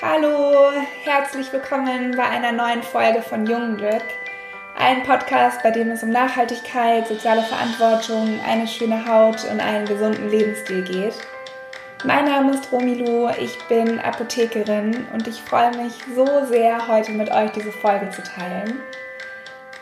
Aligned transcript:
Hallo, 0.00 0.70
herzlich 1.02 1.52
willkommen 1.52 2.16
bei 2.16 2.22
einer 2.22 2.52
neuen 2.52 2.82
Folge 2.84 3.20
von 3.20 3.46
Jungglück. 3.46 4.02
Ein 4.76 5.02
Podcast, 5.02 5.62
bei 5.64 5.72
dem 5.72 5.90
es 5.90 6.04
um 6.04 6.10
Nachhaltigkeit, 6.10 7.08
soziale 7.08 7.42
Verantwortung, 7.42 8.38
eine 8.46 8.68
schöne 8.68 9.06
Haut 9.06 9.44
und 9.50 9.60
einen 9.60 9.86
gesunden 9.86 10.30
Lebensstil 10.30 10.82
geht. 10.82 11.14
Mein 12.04 12.26
Name 12.26 12.52
ist 12.52 12.70
Romilu, 12.70 13.28
ich 13.40 13.58
bin 13.66 13.98
Apothekerin 13.98 15.08
und 15.12 15.26
ich 15.26 15.42
freue 15.42 15.76
mich 15.76 15.94
so 16.14 16.44
sehr, 16.46 16.86
heute 16.86 17.10
mit 17.10 17.30
euch 17.32 17.50
diese 17.50 17.72
Folge 17.72 18.08
zu 18.10 18.22
teilen. 18.22 18.80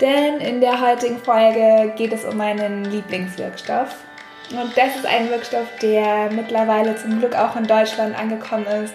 Denn 0.01 0.41
in 0.41 0.61
der 0.61 0.81
heutigen 0.81 1.19
Folge 1.19 1.93
geht 1.97 2.13
es 2.13 2.25
um 2.25 2.37
meinen 2.37 2.85
Lieblingswirkstoff. 2.85 3.97
Und 4.51 4.77
das 4.77 4.97
ist 4.97 5.07
ein 5.07 5.31
Wirkstoff, 5.31 5.67
der 5.83 6.31
mittlerweile 6.31 6.95
zum 6.97 7.19
Glück 7.19 7.35
auch 7.35 7.57
in 7.57 7.67
Deutschland 7.67 8.17
angekommen 8.19 8.67
ist 8.67 8.95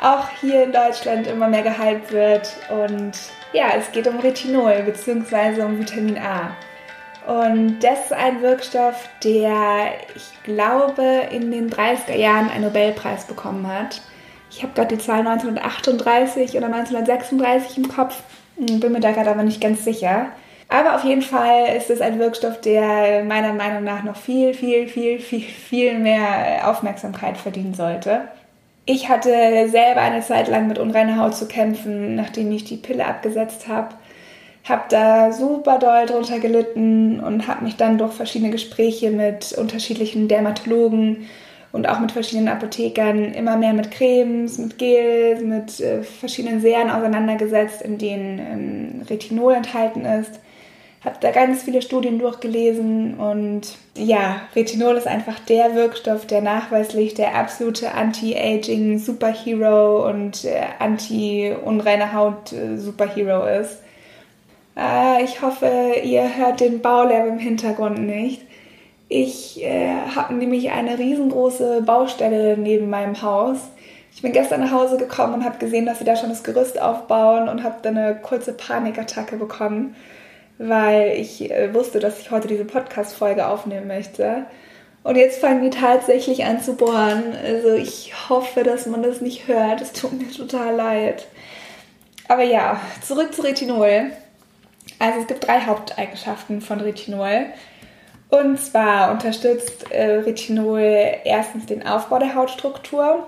auch 0.00 0.28
hier 0.40 0.64
in 0.64 0.72
Deutschland 0.72 1.26
immer 1.26 1.48
mehr 1.48 1.62
gehypt 1.62 2.12
wird. 2.12 2.48
Und 2.70 3.12
ja, 3.52 3.72
es 3.76 3.92
geht 3.92 4.08
um 4.08 4.18
Retinol 4.18 4.82
bzw. 4.82 5.62
um 5.62 5.78
Vitamin 5.78 6.18
A. 6.18 6.56
Und 7.26 7.80
das 7.80 8.06
ist 8.06 8.12
ein 8.12 8.40
Wirkstoff, 8.40 9.08
der, 9.22 9.92
ich 10.14 10.42
glaube, 10.42 11.28
in 11.30 11.50
den 11.50 11.70
30er 11.70 12.16
Jahren 12.16 12.48
einen 12.48 12.64
Nobelpreis 12.64 13.26
bekommen 13.26 13.66
hat. 13.66 14.00
Ich 14.50 14.62
habe 14.62 14.72
gerade 14.72 14.96
die 14.96 15.02
Zahl 15.02 15.20
1938 15.20 16.56
oder 16.56 16.66
1936 16.66 17.76
im 17.76 17.88
Kopf, 17.88 18.20
bin 18.66 18.92
mir 18.92 19.00
da 19.00 19.12
gerade 19.12 19.30
aber 19.30 19.42
nicht 19.42 19.60
ganz 19.60 19.84
sicher. 19.84 20.26
Aber 20.68 20.94
auf 20.94 21.02
jeden 21.02 21.22
Fall 21.22 21.74
ist 21.76 21.90
es 21.90 22.00
ein 22.00 22.18
Wirkstoff, 22.20 22.60
der 22.60 23.24
meiner 23.24 23.52
Meinung 23.52 23.82
nach 23.82 24.04
noch 24.04 24.16
viel, 24.16 24.54
viel, 24.54 24.86
viel, 24.86 25.18
viel, 25.18 25.40
viel 25.40 25.98
mehr 25.98 26.68
Aufmerksamkeit 26.70 27.36
verdienen 27.36 27.74
sollte. 27.74 28.28
Ich 28.86 29.08
hatte 29.08 29.30
selber 29.68 30.00
eine 30.00 30.20
Zeit 30.20 30.48
lang 30.48 30.68
mit 30.68 30.78
unreiner 30.78 31.16
Haut 31.16 31.34
zu 31.34 31.46
kämpfen, 31.48 32.14
nachdem 32.14 32.52
ich 32.52 32.64
die 32.64 32.76
Pille 32.76 33.04
abgesetzt 33.04 33.66
habe. 33.66 33.94
Habe 34.68 34.82
da 34.90 35.32
super 35.32 35.78
doll 35.78 36.06
drunter 36.06 36.38
gelitten 36.38 37.18
und 37.18 37.48
habe 37.48 37.64
mich 37.64 37.76
dann 37.76 37.98
durch 37.98 38.12
verschiedene 38.12 38.50
Gespräche 38.50 39.10
mit 39.10 39.52
unterschiedlichen 39.52 40.28
Dermatologen 40.28 41.28
und 41.72 41.88
auch 41.88 42.00
mit 42.00 42.12
verschiedenen 42.12 42.48
Apothekern 42.48 43.32
immer 43.32 43.56
mehr 43.56 43.72
mit 43.72 43.90
Cremes, 43.90 44.58
mit 44.58 44.78
Gels, 44.78 45.42
mit 45.42 45.80
äh, 45.80 46.02
verschiedenen 46.02 46.60
Serien 46.60 46.90
auseinandergesetzt, 46.90 47.82
in 47.82 47.98
denen 47.98 48.38
ähm, 48.38 49.02
Retinol 49.08 49.54
enthalten 49.54 50.04
ist 50.04 50.40
habe 51.04 51.16
da 51.20 51.30
ganz 51.30 51.62
viele 51.62 51.80
Studien 51.80 52.18
durchgelesen 52.18 53.14
und 53.14 53.78
ja, 53.96 54.42
Retinol 54.54 54.96
ist 54.96 55.06
einfach 55.06 55.38
der 55.40 55.74
Wirkstoff, 55.74 56.26
der 56.26 56.42
nachweislich 56.42 57.14
der 57.14 57.36
absolute 57.36 57.94
Anti-Aging 57.94 58.98
Superhero 58.98 60.06
und 60.08 60.44
äh, 60.44 60.60
Anti-unreine 60.78 62.12
Haut 62.12 62.52
äh, 62.52 62.76
Superhero 62.76 63.46
ist. 63.46 63.78
Äh, 64.76 65.24
ich 65.24 65.40
hoffe, 65.40 65.70
ihr 66.04 66.36
hört 66.36 66.60
den 66.60 66.82
Baulärm 66.82 67.28
im 67.28 67.38
Hintergrund 67.38 67.98
nicht. 67.98 68.42
Ich 69.10 69.62
äh, 69.62 69.92
habe 70.14 70.32
nämlich 70.32 70.70
eine 70.70 70.98
riesengroße 70.98 71.82
Baustelle 71.82 72.56
neben 72.56 72.88
meinem 72.88 73.20
Haus. 73.20 73.58
Ich 74.14 74.22
bin 74.22 74.32
gestern 74.32 74.60
nach 74.60 74.72
Hause 74.72 74.96
gekommen 74.96 75.34
und 75.34 75.44
habe 75.44 75.58
gesehen, 75.58 75.84
dass 75.84 75.98
sie 75.98 76.04
da 76.04 76.16
schon 76.16 76.30
das 76.30 76.42
Gerüst 76.42 76.80
aufbauen 76.80 77.50
und 77.50 77.62
habe 77.62 77.76
dann 77.82 77.98
eine 77.98 78.16
kurze 78.16 78.54
Panikattacke 78.54 79.36
bekommen 79.36 79.94
weil 80.62 81.18
ich 81.18 81.50
äh, 81.50 81.72
wusste, 81.72 82.00
dass 82.00 82.20
ich 82.20 82.30
heute 82.30 82.46
diese 82.46 82.66
Podcast-Folge 82.66 83.46
aufnehmen 83.46 83.86
möchte. 83.86 84.44
Und 85.02 85.16
jetzt 85.16 85.40
fangen 85.40 85.62
die 85.62 85.70
tatsächlich 85.70 86.44
an 86.44 86.60
zu 86.60 86.74
bohren. 86.74 87.34
Also 87.42 87.72
ich 87.72 88.12
hoffe, 88.28 88.62
dass 88.62 88.84
man 88.84 89.02
das 89.02 89.22
nicht 89.22 89.48
hört. 89.48 89.80
Es 89.80 89.92
tut 89.92 90.12
mir 90.12 90.30
total 90.30 90.76
leid. 90.76 91.26
Aber 92.28 92.42
ja, 92.42 92.78
zurück 93.00 93.34
zu 93.34 93.40
Retinol. 93.40 94.10
Also 94.98 95.20
es 95.20 95.26
gibt 95.26 95.46
drei 95.46 95.62
Haupteigenschaften 95.62 96.60
von 96.60 96.78
Retinol. 96.82 97.46
Und 98.30 98.60
zwar 98.60 99.10
unterstützt 99.10 99.90
äh, 99.90 100.20
Retinol 100.20 100.80
erstens 101.24 101.66
den 101.66 101.86
Aufbau 101.86 102.18
der 102.18 102.34
Hautstruktur 102.34 103.26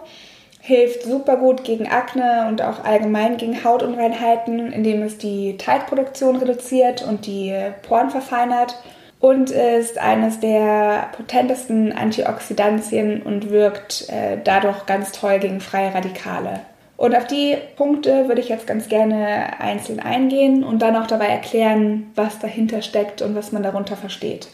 hilft 0.64 1.02
super 1.02 1.36
gut 1.38 1.64
gegen 1.64 1.88
Akne 1.88 2.46
und 2.48 2.62
auch 2.62 2.84
allgemein 2.84 3.36
gegen 3.36 3.64
Hautunreinheiten, 3.64 4.72
indem 4.72 5.02
es 5.02 5.18
die 5.18 5.56
Teigproduktion 5.56 6.36
reduziert 6.36 7.02
und 7.02 7.26
die 7.26 7.52
Poren 7.82 8.10
verfeinert 8.10 8.76
und 9.18 9.50
ist 9.50 9.98
eines 9.98 10.38
der 10.38 11.08
potentesten 11.16 11.92
Antioxidantien 11.92 13.22
und 13.22 13.50
wirkt 13.50 14.08
äh, 14.08 14.38
dadurch 14.42 14.86
ganz 14.86 15.10
toll 15.10 15.40
gegen 15.40 15.60
freie 15.60 15.92
Radikale. 15.92 16.60
Und 16.96 17.16
auf 17.16 17.26
die 17.26 17.56
Punkte 17.74 18.28
würde 18.28 18.40
ich 18.40 18.48
jetzt 18.48 18.68
ganz 18.68 18.88
gerne 18.88 19.58
einzeln 19.58 19.98
eingehen 19.98 20.62
und 20.62 20.80
dann 20.80 20.94
auch 20.94 21.08
dabei 21.08 21.26
erklären, 21.26 22.12
was 22.14 22.38
dahinter 22.38 22.82
steckt 22.82 23.20
und 23.20 23.34
was 23.34 23.50
man 23.50 23.64
darunter 23.64 23.96
versteht. 23.96 24.46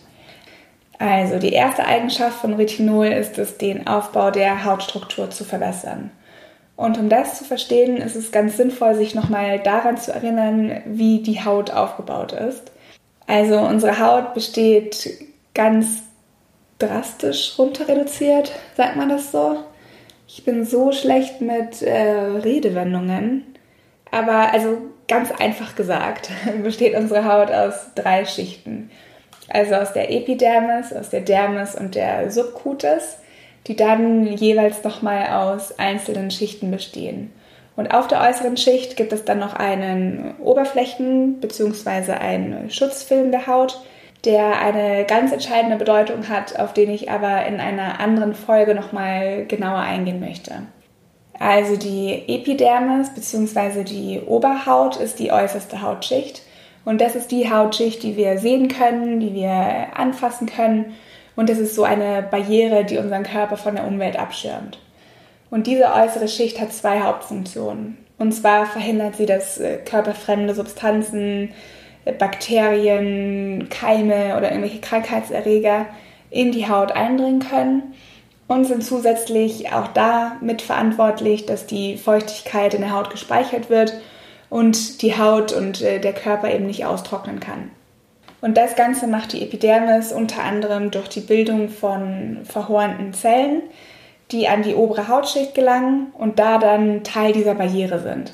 Also 0.99 1.39
die 1.39 1.53
erste 1.53 1.85
Eigenschaft 1.85 2.41
von 2.41 2.55
Retinol 2.55 3.07
ist 3.07 3.39
es, 3.39 3.57
den 3.57 3.87
Aufbau 3.87 4.31
der 4.31 4.65
Hautstruktur 4.65 5.31
zu 5.31 5.45
verbessern. 5.45 6.11
Und 6.77 6.99
um 6.99 7.09
das 7.09 7.39
zu 7.39 7.45
verstehen, 7.45 7.97
ist 7.97 8.17
es 8.17 8.33
ganz 8.33 8.57
sinnvoll, 8.57 8.95
sich 8.95 9.15
nochmal 9.15 9.59
daran 9.61 9.97
zu 9.97 10.13
erinnern, 10.13 10.83
wie 10.87 11.23
die 11.23 11.45
Haut 11.45 11.71
aufgebaut 11.71 12.33
ist. 12.33 12.73
Also 13.27 13.59
unsere 13.59 13.99
Haut 13.99 14.35
besteht 14.35 15.11
ganz 15.55 16.03
drastisch 16.79 17.59
runter 17.59 17.89
reduziert, 17.89 18.53
sagt 18.77 18.97
man 18.97 19.09
das 19.09 19.33
so? 19.33 19.57
Ich 20.29 20.45
bin 20.45 20.65
so 20.65 20.93
schlecht 20.93 21.41
mit 21.41 21.83
äh, 21.83 22.13
Redewendungen. 22.45 23.45
Aber 24.11 24.53
also 24.53 24.79
ganz 25.09 25.31
einfach 25.33 25.75
gesagt, 25.75 26.31
besteht 26.63 26.95
unsere 26.95 27.25
Haut 27.25 27.51
aus 27.51 27.75
drei 27.95 28.25
Schichten 28.25 28.91
also 29.49 29.75
aus 29.75 29.93
der 29.93 30.11
Epidermis, 30.11 30.93
aus 30.93 31.11
der 31.11 31.21
Dermis 31.21 31.75
und 31.75 31.95
der 31.95 32.31
Subcutis, 32.31 33.19
die 33.67 33.77
dann 33.77 34.27
jeweils 34.27 34.83
nochmal 34.85 35.29
aus 35.29 35.79
einzelnen 35.79 36.31
Schichten 36.31 36.71
bestehen. 36.71 37.33
Und 37.77 37.95
auf 37.95 38.09
der 38.09 38.21
äußeren 38.21 38.57
Schicht 38.57 38.97
gibt 38.97 39.13
es 39.13 39.25
dann 39.25 39.39
noch 39.39 39.55
einen 39.55 40.35
Oberflächen- 40.43 41.41
bzw. 41.41 42.13
einen 42.13 42.71
Schutzfilm 42.71 43.31
der 43.31 43.47
Haut, 43.47 43.81
der 44.25 44.61
eine 44.61 45.05
ganz 45.05 45.33
entscheidende 45.33 45.77
Bedeutung 45.77 46.29
hat, 46.29 46.59
auf 46.59 46.73
den 46.73 46.91
ich 46.91 47.11
aber 47.11 47.47
in 47.47 47.61
einer 47.61 48.01
anderen 48.01 48.35
Folge 48.35 48.75
nochmal 48.75 49.47
genauer 49.47 49.79
eingehen 49.79 50.19
möchte. 50.19 50.63
Also 51.39 51.77
die 51.77 52.25
Epidermis 52.27 53.15
bzw. 53.15 53.85
die 53.85 54.21
Oberhaut 54.27 54.97
ist 54.97 55.21
die 55.21 55.31
äußerste 55.31 55.81
Hautschicht 55.81 56.43
und 56.89 57.03
das 57.03 57.15
ist 57.15 57.31
die 57.33 57.51
Hautschicht, 57.51 58.03
die 58.03 58.17
wir 58.17 58.39
sehen 58.39 58.69
können, 58.69 59.21
die 59.21 59.35
wir 59.35 59.89
anfassen 59.95 60.47
können. 60.47 60.95
Und 61.37 61.51
das 61.51 61.59
ist 61.59 61.75
so 61.75 61.85
eine 61.85 62.23
Barriere, 62.23 62.83
die 62.87 62.97
unseren 62.97 63.25
Körper 63.25 63.59
von 63.59 63.75
der 63.75 63.87
Umwelt 63.87 64.19
abschirmt. 64.19 64.79
Und 65.51 65.67
diese 65.67 65.93
äußere 65.93 66.29
Schicht 66.29 66.59
hat 66.59 66.73
zwei 66.73 67.03
Hauptfunktionen. 67.03 67.99
Und 68.17 68.33
zwar 68.33 68.65
verhindert 68.65 69.17
sie, 69.17 69.27
dass 69.27 69.59
äh, 69.59 69.77
körperfremde 69.85 70.55
Substanzen, 70.55 71.51
äh, 72.07 72.13
Bakterien, 72.13 73.69
Keime 73.69 74.39
oder 74.39 74.49
irgendwelche 74.49 74.81
Krankheitserreger 74.81 75.85
in 76.31 76.53
die 76.53 76.71
Haut 76.71 76.93
eindringen 76.93 77.41
können 77.41 77.83
und 78.47 78.65
sind 78.65 78.83
zusätzlich 78.83 79.75
auch 79.75 79.89
da 79.89 80.39
mitverantwortlich, 80.41 81.45
dass 81.45 81.67
die 81.67 81.99
Feuchtigkeit 81.99 82.73
in 82.73 82.81
der 82.81 82.95
Haut 82.95 83.11
gespeichert 83.11 83.69
wird 83.69 83.93
und 84.51 85.03
die 85.03 85.17
Haut 85.17 85.53
und 85.53 85.83
äh, 85.83 86.01
der 86.01 86.13
Körper 86.13 86.53
eben 86.53 86.67
nicht 86.67 86.85
austrocknen 86.85 87.41
kann. 87.41 87.71
Und 88.41 88.57
das 88.57 88.77
Ganze 88.77 89.07
macht 89.07 89.33
die 89.33 89.43
Epidermis 89.43 90.13
unter 90.13 90.45
anderem 90.45 90.91
durch 90.91 91.09
die 91.09 91.21
Bildung 91.21 91.69
von 91.69 92.39
verhornten 92.45 93.13
Zellen, 93.13 93.63
die 94.31 94.47
an 94.49 94.63
die 94.63 94.75
obere 94.75 95.09
Hautschicht 95.09 95.55
gelangen 95.55 96.13
und 96.17 96.39
da 96.39 96.59
dann 96.59 97.03
Teil 97.03 97.33
dieser 97.33 97.55
Barriere 97.55 97.99
sind. 97.99 98.33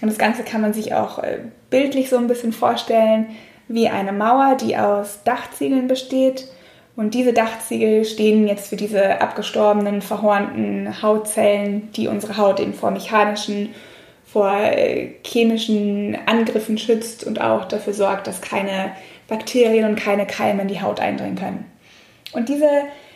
Und 0.00 0.08
das 0.08 0.18
Ganze 0.18 0.42
kann 0.42 0.62
man 0.62 0.72
sich 0.72 0.94
auch 0.94 1.18
äh, 1.18 1.40
bildlich 1.70 2.08
so 2.08 2.16
ein 2.16 2.28
bisschen 2.28 2.52
vorstellen 2.52 3.26
wie 3.68 3.88
eine 3.88 4.12
Mauer, 4.12 4.56
die 4.56 4.76
aus 4.76 5.20
Dachziegeln 5.24 5.86
besteht. 5.86 6.48
Und 6.96 7.14
diese 7.14 7.32
Dachziegel 7.32 8.04
stehen 8.04 8.46
jetzt 8.46 8.68
für 8.68 8.76
diese 8.76 9.20
abgestorbenen, 9.20 10.02
verhornten 10.02 11.02
Hautzellen, 11.02 11.90
die 11.92 12.08
unsere 12.08 12.36
Haut 12.36 12.60
eben 12.60 12.74
vor 12.74 12.90
mechanischen 12.90 13.70
vor 14.32 14.50
äh, 14.50 15.10
chemischen 15.24 16.16
Angriffen 16.26 16.78
schützt 16.78 17.24
und 17.24 17.40
auch 17.40 17.66
dafür 17.66 17.92
sorgt, 17.92 18.26
dass 18.26 18.40
keine 18.40 18.92
Bakterien 19.28 19.84
und 19.84 19.96
keine 19.96 20.26
Keime 20.26 20.62
in 20.62 20.68
die 20.68 20.80
Haut 20.80 21.00
eindringen 21.00 21.36
können. 21.36 21.70
Und 22.32 22.48
diese 22.48 22.68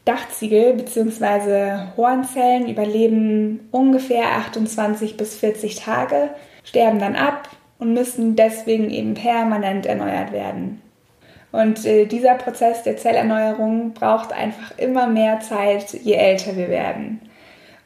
Dachziegel 0.04 0.74
bzw. 0.74 1.94
Hornzellen 1.96 2.68
überleben 2.68 3.68
ungefähr 3.72 4.36
28 4.36 5.16
bis 5.16 5.36
40 5.36 5.76
Tage, 5.76 6.30
sterben 6.64 6.98
dann 6.98 7.16
ab 7.16 7.48
und 7.78 7.94
müssen 7.94 8.36
deswegen 8.36 8.90
eben 8.90 9.14
permanent 9.14 9.86
erneuert 9.86 10.32
werden. 10.32 10.82
Und 11.50 11.86
äh, 11.86 12.04
dieser 12.04 12.34
Prozess 12.34 12.82
der 12.82 12.98
Zellerneuerung 12.98 13.94
braucht 13.94 14.32
einfach 14.32 14.76
immer 14.76 15.06
mehr 15.06 15.40
Zeit, 15.40 15.94
je 15.94 16.14
älter 16.14 16.56
wir 16.56 16.68
werden. 16.68 17.20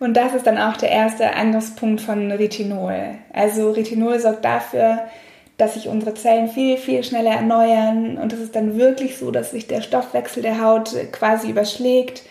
Und 0.00 0.17
das 0.17 0.35
ist 0.35 0.47
dann 0.47 0.58
auch 0.58 0.79
der 0.79 0.91
erste 0.91 1.35
Angriffspunkt 1.35 2.00
von 2.00 2.32
Retinol. 2.32 3.14
Also 3.32 3.70
Retinol 3.70 4.19
sorgt 4.19 4.44
dafür, 4.44 5.02
dass 5.58 5.75
sich 5.75 5.88
unsere 5.88 6.14
Zellen 6.14 6.49
viel, 6.49 6.79
viel 6.79 7.05
schneller 7.05 7.32
erneuern 7.32 8.17
und 8.17 8.32
es 8.32 8.41
ist 8.41 8.56
dann 8.56 8.79
wirklich 8.79 9.19
so, 9.19 9.31
dass 9.31 9.50
sich 9.50 9.67
der 9.67 9.82
Stoffwechsel 9.82 10.43
der 10.43 10.62
Haut 10.64 10.97
quasi 11.12 11.50
überschlägt 11.50 12.23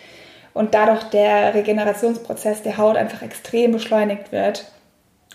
und 0.52 0.74
dadurch 0.74 1.04
der 1.04 1.54
Regenerationsprozess 1.54 2.62
der 2.62 2.76
Haut 2.76 2.96
einfach 2.96 3.22
extrem 3.22 3.70
beschleunigt 3.70 4.32
wird 4.32 4.64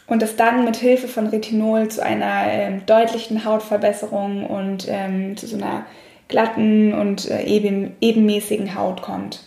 und 0.08 0.22
es 0.22 0.36
dann 0.36 0.66
mit 0.66 0.76
Hilfe 0.76 1.08
von 1.08 1.28
Retinol 1.28 1.88
zu 1.88 2.04
einer 2.04 2.48
ähm, 2.52 2.86
deutlichen 2.86 3.46
Hautverbesserung 3.46 4.46
und 4.46 4.88
ähm, 4.90 5.38
zu 5.38 5.48
so 5.48 5.56
einer 5.56 5.86
glatten 6.28 6.94
und 6.94 7.32
äh, 7.32 7.44
eben, 7.44 7.96
ebenmäßigen 8.02 8.76
Haut 8.76 9.02
kommt. 9.02 9.40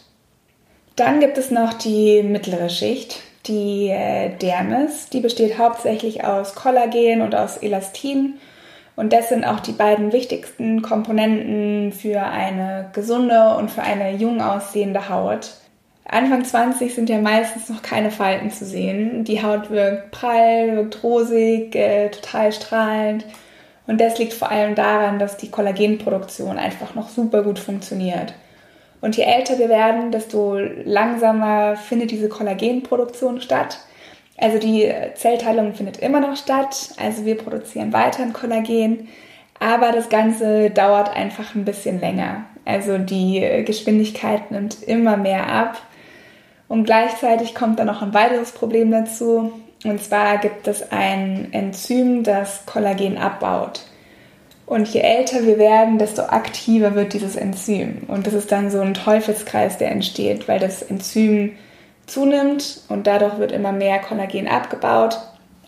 Dann 0.98 1.20
gibt 1.20 1.38
es 1.38 1.52
noch 1.52 1.74
die 1.74 2.24
mittlere 2.24 2.68
Schicht, 2.68 3.20
die 3.46 3.88
äh, 3.88 4.30
Dermis. 4.30 5.08
Die 5.10 5.20
besteht 5.20 5.56
hauptsächlich 5.56 6.24
aus 6.24 6.56
Kollagen 6.56 7.22
und 7.22 7.36
aus 7.36 7.58
Elastin. 7.58 8.34
Und 8.96 9.12
das 9.12 9.28
sind 9.28 9.44
auch 9.44 9.60
die 9.60 9.70
beiden 9.70 10.12
wichtigsten 10.12 10.82
Komponenten 10.82 11.92
für 11.92 12.22
eine 12.22 12.90
gesunde 12.94 13.54
und 13.54 13.70
für 13.70 13.82
eine 13.82 14.16
jung 14.16 14.42
aussehende 14.42 15.08
Haut. 15.08 15.52
Anfang 16.04 16.44
20 16.44 16.92
sind 16.92 17.08
ja 17.08 17.20
meistens 17.20 17.68
noch 17.68 17.82
keine 17.82 18.10
Falten 18.10 18.50
zu 18.50 18.64
sehen. 18.64 19.22
Die 19.22 19.40
Haut 19.40 19.70
wirkt 19.70 20.10
prall, 20.10 20.74
wirkt 20.74 21.04
rosig, 21.04 21.76
äh, 21.76 22.08
total 22.08 22.52
strahlend. 22.52 23.24
Und 23.86 24.00
das 24.00 24.18
liegt 24.18 24.32
vor 24.32 24.50
allem 24.50 24.74
daran, 24.74 25.20
dass 25.20 25.36
die 25.36 25.48
Kollagenproduktion 25.52 26.58
einfach 26.58 26.96
noch 26.96 27.08
super 27.08 27.44
gut 27.44 27.60
funktioniert. 27.60 28.34
Und 29.00 29.16
je 29.16 29.24
älter 29.24 29.58
wir 29.58 29.68
werden, 29.68 30.10
desto 30.10 30.58
langsamer 30.58 31.76
findet 31.76 32.10
diese 32.10 32.28
Kollagenproduktion 32.28 33.40
statt. 33.40 33.78
Also 34.36 34.58
die 34.58 34.92
Zellteilung 35.14 35.74
findet 35.74 35.98
immer 35.98 36.20
noch 36.20 36.36
statt. 36.36 36.90
Also 36.96 37.24
wir 37.24 37.36
produzieren 37.36 37.92
weiterhin 37.92 38.32
Kollagen. 38.32 39.08
Aber 39.60 39.92
das 39.92 40.08
Ganze 40.08 40.70
dauert 40.70 41.14
einfach 41.14 41.54
ein 41.54 41.64
bisschen 41.64 42.00
länger. 42.00 42.44
Also 42.64 42.98
die 42.98 43.62
Geschwindigkeit 43.64 44.50
nimmt 44.50 44.82
immer 44.82 45.16
mehr 45.16 45.48
ab. 45.48 45.80
Und 46.68 46.84
gleichzeitig 46.84 47.54
kommt 47.54 47.78
dann 47.78 47.86
noch 47.86 48.02
ein 48.02 48.14
weiteres 48.14 48.52
Problem 48.52 48.90
dazu. 48.90 49.52
Und 49.84 50.02
zwar 50.02 50.38
gibt 50.38 50.68
es 50.68 50.92
ein 50.92 51.48
Enzym, 51.52 52.24
das 52.24 52.66
Kollagen 52.66 53.16
abbaut. 53.16 53.82
Und 54.68 54.86
je 54.88 55.00
älter 55.00 55.46
wir 55.46 55.56
werden, 55.56 55.96
desto 55.96 56.24
aktiver 56.24 56.94
wird 56.94 57.14
dieses 57.14 57.36
Enzym. 57.36 58.02
Und 58.06 58.26
das 58.26 58.34
ist 58.34 58.52
dann 58.52 58.70
so 58.70 58.80
ein 58.80 58.92
Teufelskreis, 58.92 59.78
der 59.78 59.90
entsteht, 59.90 60.46
weil 60.46 60.58
das 60.58 60.82
Enzym 60.82 61.52
zunimmt 62.06 62.82
und 62.90 63.06
dadurch 63.06 63.38
wird 63.38 63.50
immer 63.50 63.72
mehr 63.72 63.98
Kollagen 63.98 64.46
abgebaut. 64.46 65.18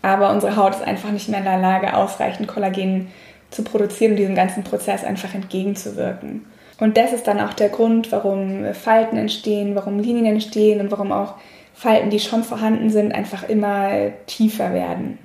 Aber 0.02 0.30
unsere 0.30 0.54
Haut 0.56 0.74
ist 0.74 0.82
einfach 0.82 1.12
nicht 1.12 1.30
mehr 1.30 1.38
in 1.38 1.46
der 1.46 1.58
Lage, 1.58 1.96
ausreichend 1.96 2.46
Kollagen 2.46 3.08
zu 3.50 3.64
produzieren 3.64 4.12
und 4.12 4.18
diesem 4.18 4.34
ganzen 4.34 4.64
Prozess 4.64 5.02
einfach 5.02 5.32
entgegenzuwirken. 5.34 6.44
Und 6.78 6.98
das 6.98 7.14
ist 7.14 7.26
dann 7.26 7.40
auch 7.40 7.54
der 7.54 7.70
Grund, 7.70 8.12
warum 8.12 8.74
Falten 8.74 9.16
entstehen, 9.16 9.74
warum 9.76 9.98
Linien 9.98 10.26
entstehen 10.26 10.78
und 10.80 10.90
warum 10.90 11.10
auch 11.10 11.36
Falten, 11.72 12.10
die 12.10 12.20
schon 12.20 12.44
vorhanden 12.44 12.90
sind, 12.90 13.14
einfach 13.14 13.48
immer 13.48 14.10
tiefer 14.26 14.74
werden. 14.74 15.18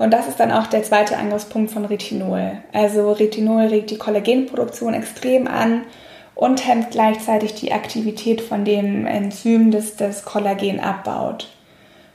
Und 0.00 0.12
das 0.12 0.28
ist 0.28 0.40
dann 0.40 0.50
auch 0.50 0.66
der 0.66 0.82
zweite 0.82 1.18
Angriffspunkt 1.18 1.72
von 1.72 1.84
Retinol. 1.84 2.52
Also 2.72 3.12
Retinol 3.12 3.66
regt 3.66 3.90
die 3.90 3.98
Kollagenproduktion 3.98 4.94
extrem 4.94 5.46
an 5.46 5.82
und 6.34 6.66
hemmt 6.66 6.90
gleichzeitig 6.90 7.54
die 7.56 7.70
Aktivität 7.70 8.40
von 8.40 8.64
dem 8.64 9.04
Enzym, 9.04 9.70
das 9.70 9.96
das 9.96 10.24
Kollagen 10.24 10.80
abbaut. 10.80 11.48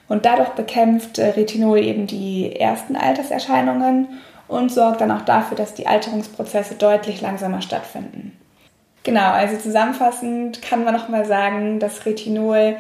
Und 0.08 0.26
dadurch 0.26 0.50
bekämpft 0.50 1.20
äh, 1.20 1.28
Retinol 1.28 1.78
eben 1.78 2.08
die 2.08 2.56
ersten 2.56 2.96
Alterserscheinungen 2.96 4.08
und 4.48 4.72
sorgt 4.72 5.02
dann 5.02 5.12
auch 5.12 5.22
dafür, 5.22 5.56
dass 5.56 5.76
die 5.76 5.86
Alterungsprozesse 5.86 6.74
deutlich 6.74 7.22
langsamer 7.22 7.62
stattfinden. 7.62 8.36
Genau, 9.04 9.30
also 9.30 9.58
zusammenfassend 9.58 10.64
kann 10.64 10.84
man 10.86 10.96
nochmal 10.96 11.26
sagen, 11.26 11.80
dass 11.80 12.08
Retinol 12.08 12.78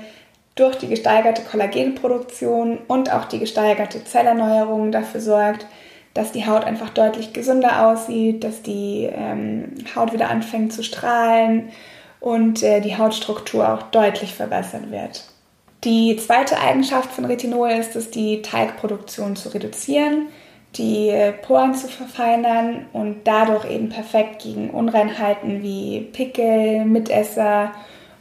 durch 0.56 0.78
die 0.78 0.88
gesteigerte 0.88 1.42
Kollagenproduktion 1.44 2.80
und 2.88 3.12
auch 3.12 3.25
die 3.25 3.40
gesteigerte 3.40 4.04
Zellerneuerung 4.04 4.92
dafür 4.92 5.19
sorgt, 5.19 5.66
dass 6.13 6.31
die 6.31 6.48
Haut 6.48 6.63
einfach 6.63 6.90
deutlich 6.90 7.34
gesünder 7.34 7.88
aussieht, 7.88 8.44
dass 8.46 8.62
die 8.62 9.10
ähm, 9.13 9.74
Haut 9.96 10.13
wieder 10.13 10.30
anfängt 10.30 10.72
zu 10.72 10.81
strahlen 10.81 11.69
und 12.22 12.63
äh, 12.63 12.80
die 12.80 12.98
Hautstruktur 12.98 13.72
auch 13.72 13.84
deutlich 13.84 14.34
verbessert 14.34 14.92
wird. 14.92 15.25
Die 15.84 16.16
zweite 16.16 16.60
Eigenschaft 16.60 17.12
von 17.12 17.25
Retinol 17.25 17.69
ist 17.69 17.98
es, 17.98 18.10
die 18.10 18.42
Teigproduktion 18.42 19.36
zu 19.36 19.54
reduzieren, 19.54 20.28
die 20.75 21.10
äh, 21.10 21.34
Poren 21.34 21.75
zu 21.75 21.90
verfeinern 21.90 22.86
und 22.94 23.25
dadurch 23.25 23.69
eben 23.69 23.90
perfekt 23.90 24.42
gegen 24.42 24.69
Unreinheiten 24.69 25.62
wie 25.62 26.00
Pickel, 26.13 26.86
Mitesser 26.86 27.72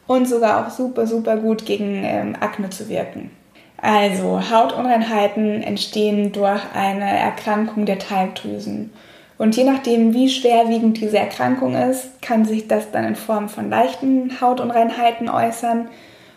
und 0.06 0.28
sogar 0.28 0.66
auch 0.66 0.70
super, 0.70 1.06
super 1.06 1.36
gut 1.36 1.66
gegen 1.66 2.02
ähm, 2.04 2.36
Akne 2.40 2.70
zu 2.70 2.88
wirken. 2.88 3.30
Also 3.76 4.40
Hautunreinheiten 4.50 5.62
entstehen 5.62 6.32
durch 6.32 6.62
eine 6.74 7.18
Erkrankung 7.18 7.86
der 7.86 7.98
Talgdrüsen. 7.98 8.90
Und 9.36 9.56
je 9.56 9.64
nachdem, 9.64 10.14
wie 10.14 10.30
schwerwiegend 10.30 11.00
diese 11.00 11.18
Erkrankung 11.18 11.74
ist, 11.74 12.22
kann 12.22 12.44
sich 12.44 12.68
das 12.68 12.90
dann 12.92 13.04
in 13.04 13.16
Form 13.16 13.48
von 13.48 13.68
leichten 13.68 14.40
Hautunreinheiten 14.40 15.28
äußern 15.28 15.88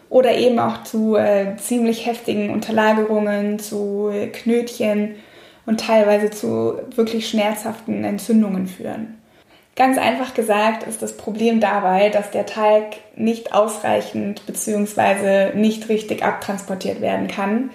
oder 0.09 0.35
eben 0.35 0.57
auch 0.57 0.83
zu 0.83 1.15
äh, 1.15 1.55
ziemlich 1.57 2.05
heftigen 2.05 2.49
Unterlagerungen, 2.49 3.59
zu 3.59 4.09
äh, 4.11 4.27
Knötchen 4.27 5.15
und 5.65 5.81
teilweise 5.81 6.31
zu 6.31 6.79
wirklich 6.95 7.29
schmerzhaften 7.29 8.03
Entzündungen 8.03 8.67
führen. 8.67 9.16
Ganz 9.77 9.99
einfach 9.99 10.33
gesagt 10.33 10.87
ist 10.87 11.03
das 11.03 11.15
Problem 11.15 11.59
dabei, 11.59 12.09
dass 12.09 12.31
der 12.31 12.47
Talg 12.47 12.97
nicht 13.15 13.53
ausreichend 13.53 14.43
bzw. 14.47 15.53
nicht 15.53 15.87
richtig 15.87 16.23
abtransportiert 16.25 16.99
werden 16.99 17.27
kann, 17.27 17.69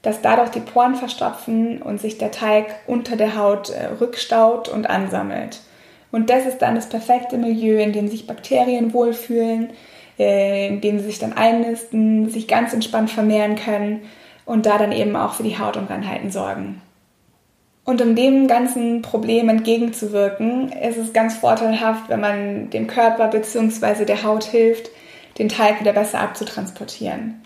dass 0.00 0.22
dadurch 0.22 0.48
die 0.48 0.60
Poren 0.60 0.94
verstopfen 0.94 1.82
und 1.82 2.00
sich 2.00 2.16
der 2.16 2.30
Talg 2.30 2.74
unter 2.86 3.16
der 3.16 3.36
Haut 3.36 3.68
äh, 3.68 3.84
rückstaut 4.00 4.70
und 4.70 4.88
ansammelt. 4.88 5.60
Und 6.10 6.30
das 6.30 6.46
ist 6.46 6.62
dann 6.62 6.74
das 6.74 6.88
perfekte 6.88 7.36
Milieu, 7.36 7.82
in 7.82 7.92
dem 7.92 8.08
sich 8.08 8.26
Bakterien 8.26 8.94
wohlfühlen, 8.94 9.70
äh, 10.18 10.68
in 10.68 10.80
dem 10.80 11.00
sie 11.00 11.04
sich 11.04 11.18
dann 11.18 11.34
einnisten, 11.34 12.30
sich 12.30 12.48
ganz 12.48 12.72
entspannt 12.72 13.10
vermehren 13.10 13.56
können 13.56 14.04
und 14.46 14.64
da 14.64 14.78
dann 14.78 14.92
eben 14.92 15.14
auch 15.16 15.34
für 15.34 15.42
die 15.42 15.58
Hautunreinheiten 15.58 16.30
sorgen. 16.30 16.80
Und 17.86 18.02
um 18.02 18.16
dem 18.16 18.48
ganzen 18.48 19.00
Problem 19.00 19.48
entgegenzuwirken, 19.48 20.72
ist 20.72 20.98
es 20.98 21.12
ganz 21.12 21.36
vorteilhaft, 21.36 22.08
wenn 22.08 22.20
man 22.20 22.68
dem 22.70 22.88
Körper 22.88 23.28
bzw. 23.28 24.04
der 24.04 24.24
Haut 24.24 24.42
hilft, 24.42 24.90
den 25.38 25.48
Teig 25.48 25.78
wieder 25.80 25.92
besser 25.92 26.20
abzutransportieren. 26.20 27.40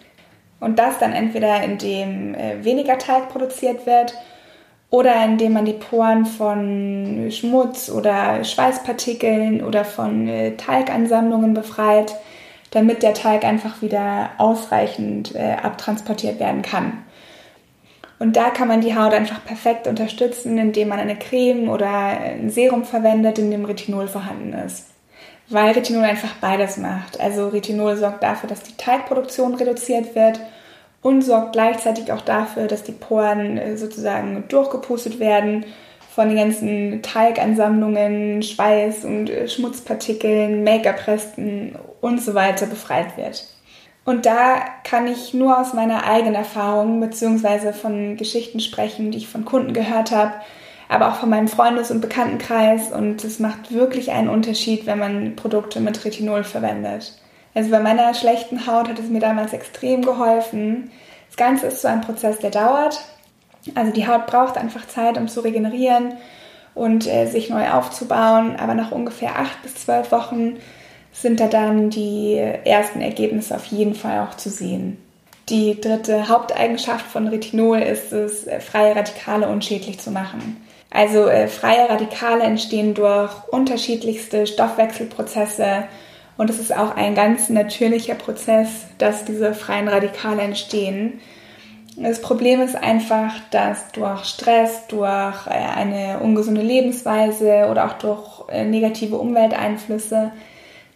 Und 0.58 0.78
das 0.78 0.98
dann 0.98 1.12
entweder 1.12 1.62
indem 1.62 2.34
äh, 2.34 2.64
weniger 2.64 2.96
Teig 2.96 3.28
produziert 3.28 3.86
wird 3.86 4.14
oder 4.88 5.22
indem 5.24 5.52
man 5.52 5.66
die 5.66 5.74
Poren 5.74 6.24
von 6.24 7.28
Schmutz 7.30 7.90
oder 7.90 8.42
Schweißpartikeln 8.42 9.62
oder 9.62 9.84
von 9.84 10.26
äh, 10.26 10.56
Teigansammlungen 10.56 11.52
befreit, 11.52 12.16
damit 12.70 13.02
der 13.02 13.12
Teig 13.12 13.44
einfach 13.44 13.82
wieder 13.82 14.30
ausreichend 14.38 15.34
äh, 15.34 15.56
abtransportiert 15.62 16.40
werden 16.40 16.62
kann. 16.62 17.04
Und 18.20 18.36
da 18.36 18.50
kann 18.50 18.68
man 18.68 18.82
die 18.82 18.94
Haut 18.94 19.14
einfach 19.14 19.42
perfekt 19.46 19.86
unterstützen, 19.86 20.58
indem 20.58 20.88
man 20.88 20.98
eine 20.98 21.16
Creme 21.16 21.70
oder 21.70 21.88
ein 21.88 22.50
Serum 22.50 22.84
verwendet, 22.84 23.38
in 23.38 23.50
dem 23.50 23.64
Retinol 23.64 24.08
vorhanden 24.08 24.52
ist. 24.52 24.88
Weil 25.48 25.72
Retinol 25.72 26.04
einfach 26.04 26.34
beides 26.38 26.76
macht. 26.76 27.18
Also 27.18 27.48
Retinol 27.48 27.96
sorgt 27.96 28.22
dafür, 28.22 28.50
dass 28.50 28.62
die 28.62 28.76
Teigproduktion 28.76 29.54
reduziert 29.54 30.14
wird 30.14 30.38
und 31.00 31.22
sorgt 31.22 31.54
gleichzeitig 31.54 32.12
auch 32.12 32.20
dafür, 32.20 32.66
dass 32.66 32.82
die 32.82 32.92
Poren 32.92 33.56
äh, 33.56 33.78
sozusagen 33.78 34.44
durchgepustet 34.48 35.18
werden 35.18 35.64
von 36.14 36.28
den 36.28 36.36
ganzen 36.36 37.00
Teigansammlungen, 37.00 38.42
Schweiß 38.42 39.06
und 39.06 39.30
äh, 39.30 39.48
Schmutzpartikeln, 39.48 40.62
Make-up-Resten 40.62 41.74
und 42.02 42.20
so 42.20 42.34
weiter 42.34 42.66
befreit 42.66 43.16
wird. 43.16 43.46
Und 44.04 44.26
da 44.26 44.56
kann 44.84 45.06
ich 45.06 45.34
nur 45.34 45.58
aus 45.58 45.74
meiner 45.74 46.04
eigenen 46.04 46.34
Erfahrung 46.34 47.00
bzw. 47.00 47.72
von 47.72 48.16
Geschichten 48.16 48.60
sprechen, 48.60 49.10
die 49.10 49.18
ich 49.18 49.28
von 49.28 49.44
Kunden 49.44 49.72
gehört 49.72 50.10
habe, 50.10 50.32
aber 50.88 51.08
auch 51.08 51.16
von 51.16 51.30
meinem 51.30 51.48
Freundes- 51.48 51.90
und 51.90 52.00
Bekanntenkreis. 52.00 52.90
Und 52.90 53.22
es 53.24 53.38
macht 53.38 53.72
wirklich 53.72 54.10
einen 54.10 54.28
Unterschied, 54.28 54.86
wenn 54.86 54.98
man 54.98 55.36
Produkte 55.36 55.80
mit 55.80 56.04
Retinol 56.04 56.44
verwendet. 56.44 57.14
Also 57.54 57.70
bei 57.70 57.80
meiner 57.80 58.14
schlechten 58.14 58.66
Haut 58.66 58.88
hat 58.88 58.98
es 58.98 59.08
mir 59.08 59.20
damals 59.20 59.52
extrem 59.52 60.02
geholfen. 60.02 60.90
Das 61.28 61.36
Ganze 61.36 61.66
ist 61.66 61.82
so 61.82 61.88
ein 61.88 62.00
Prozess, 62.00 62.38
der 62.38 62.50
dauert. 62.50 63.00
Also 63.74 63.92
die 63.92 64.08
Haut 64.08 64.26
braucht 64.26 64.56
einfach 64.56 64.86
Zeit, 64.88 65.18
um 65.18 65.28
zu 65.28 65.40
regenerieren. 65.40 66.14
und 66.74 67.06
äh, 67.06 67.26
sich 67.26 67.50
neu 67.50 67.68
aufzubauen. 67.70 68.56
Aber 68.56 68.74
nach 68.74 68.92
ungefähr 68.92 69.38
acht 69.38 69.62
bis 69.62 69.74
zwölf 69.74 70.12
Wochen 70.12 70.56
sind 71.12 71.40
da 71.40 71.48
dann 71.48 71.90
die 71.90 72.36
ersten 72.36 73.00
Ergebnisse 73.00 73.54
auf 73.56 73.66
jeden 73.66 73.94
Fall 73.94 74.26
auch 74.26 74.36
zu 74.36 74.48
sehen. 74.48 74.96
Die 75.50 75.80
dritte 75.80 76.28
Haupteigenschaft 76.28 77.04
von 77.06 77.26
Retinol 77.26 77.80
ist 77.80 78.12
es, 78.12 78.46
äh, 78.46 78.60
freie 78.60 78.94
Radikale 78.94 79.48
unschädlich 79.48 79.98
zu 79.98 80.12
machen. 80.12 80.64
Also 80.90 81.26
äh, 81.26 81.48
freie 81.48 81.88
Radikale 81.90 82.44
entstehen 82.44 82.94
durch 82.94 83.32
unterschiedlichste 83.48 84.46
Stoffwechselprozesse 84.46 85.84
und 86.36 86.50
es 86.50 86.60
ist 86.60 86.76
auch 86.76 86.94
ein 86.94 87.16
ganz 87.16 87.48
natürlicher 87.48 88.14
Prozess, 88.14 88.68
dass 88.98 89.24
diese 89.24 89.52
freien 89.52 89.88
Radikale 89.88 90.42
entstehen. 90.42 91.20
Das 91.96 92.22
Problem 92.22 92.60
ist 92.60 92.76
einfach, 92.76 93.34
dass 93.50 93.90
durch 93.90 94.24
Stress, 94.26 94.86
durch 94.86 95.48
äh, 95.48 95.50
eine 95.50 96.20
ungesunde 96.20 96.62
Lebensweise 96.62 97.66
oder 97.68 97.86
auch 97.86 97.94
durch 97.94 98.48
negative 98.52 99.16
Umwelteinflüsse 99.16 100.30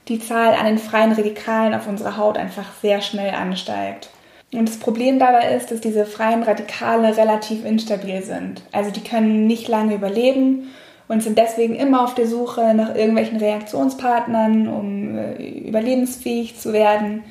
die 0.08 0.20
Zahl 0.20 0.54
an 0.54 0.66
den 0.66 0.78
freien 0.78 1.12
Radikalen 1.12 1.74
auf 1.74 1.86
unserer 1.86 2.16
Haut 2.16 2.36
einfach 2.36 2.66
sehr 2.82 3.00
schnell 3.00 3.34
ansteigt. 3.34 4.10
Und 4.52 4.68
das 4.68 4.78
Problem 4.78 5.18
dabei 5.18 5.54
ist, 5.54 5.70
dass 5.70 5.80
diese 5.80 6.06
freien 6.06 6.42
Radikale 6.42 7.16
relativ 7.16 7.64
instabil 7.64 8.22
sind. 8.22 8.62
Also 8.72 8.90
die 8.90 9.02
können 9.02 9.46
nicht 9.46 9.66
lange 9.68 9.94
überleben 9.94 10.70
und 11.08 11.22
sind 11.22 11.38
deswegen 11.38 11.74
immer 11.74 12.04
auf 12.04 12.14
der 12.14 12.26
Suche 12.26 12.74
nach 12.74 12.94
irgendwelchen 12.94 13.38
Reaktionspartnern, 13.38 14.68
um 14.68 15.18
äh, 15.18 15.68
überlebensfähig 15.68 16.58
zu 16.58 16.72
werden. 16.72 17.24